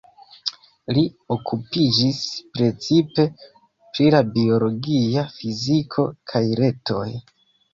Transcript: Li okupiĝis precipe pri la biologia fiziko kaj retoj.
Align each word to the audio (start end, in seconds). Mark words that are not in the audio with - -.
Li 0.97 1.01
okupiĝis 1.35 2.21
precipe 2.57 3.27
pri 3.43 4.09
la 4.17 4.23
biologia 4.39 5.27
fiziko 5.37 6.07
kaj 6.33 6.43
retoj. 6.63 7.07